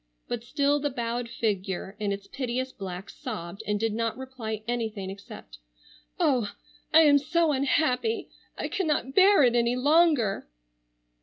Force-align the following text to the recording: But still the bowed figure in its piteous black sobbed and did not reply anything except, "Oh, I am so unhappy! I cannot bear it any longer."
But 0.27 0.43
still 0.43 0.79
the 0.79 0.89
bowed 0.89 1.29
figure 1.29 1.95
in 1.99 2.11
its 2.11 2.25
piteous 2.25 2.71
black 2.71 3.07
sobbed 3.07 3.61
and 3.67 3.79
did 3.79 3.93
not 3.93 4.17
reply 4.17 4.63
anything 4.67 5.11
except, 5.11 5.59
"Oh, 6.19 6.53
I 6.91 7.01
am 7.01 7.19
so 7.19 7.51
unhappy! 7.51 8.31
I 8.57 8.67
cannot 8.67 9.13
bear 9.13 9.43
it 9.43 9.55
any 9.55 9.75
longer." 9.75 10.49